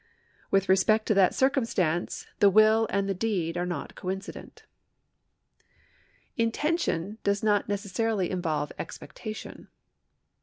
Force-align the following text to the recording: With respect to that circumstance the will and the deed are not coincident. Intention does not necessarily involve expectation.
With 0.49 0.67
respect 0.67 1.05
to 1.05 1.13
that 1.13 1.35
circumstance 1.35 2.25
the 2.39 2.49
will 2.49 2.87
and 2.89 3.07
the 3.07 3.13
deed 3.13 3.55
are 3.55 3.67
not 3.67 3.93
coincident. 3.93 4.63
Intention 6.37 7.19
does 7.23 7.43
not 7.43 7.69
necessarily 7.69 8.31
involve 8.31 8.71
expectation. 8.79 9.67